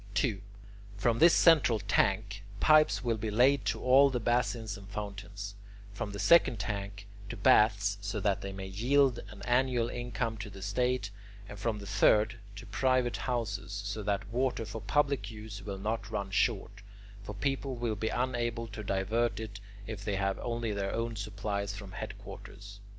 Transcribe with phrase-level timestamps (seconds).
[0.15, 0.41] 2.
[0.97, 5.53] From this central tank, pipes will be laid to all the basins and fountains;
[5.93, 10.49] from the second tank, to baths, so that they may yield an annual income to
[10.49, 11.11] the state;
[11.47, 16.09] and from the third, to private houses, so that water for public use will not
[16.09, 16.81] run short;
[17.21, 21.75] for people will be unable to divert it if they have only their own supplies
[21.75, 22.79] from headquarters.